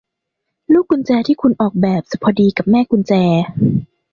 [0.73, 3.13] ลูกกุญแจที่คุณออกแบบจะพอดีกับแม่กุญแจ